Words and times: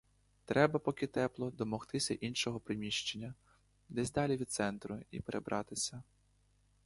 Треба, 0.45 0.79
поки 0.79 1.07
тепло, 1.07 1.51
домогтися 1.51 2.13
іншого 2.13 2.59
приміщення, 2.59 3.35
десь 3.89 4.11
далі 4.11 4.37
від 4.37 4.51
центру, 4.51 4.99
і 5.11 5.19
перебратися. 5.19 6.03